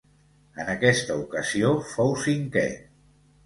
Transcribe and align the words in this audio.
En 0.63 0.71
aquesta 0.75 1.19
ocasió 1.27 1.71
fou 1.93 2.17
cinquè. 2.27 2.69